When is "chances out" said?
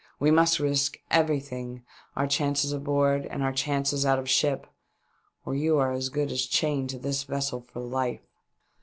3.53-4.17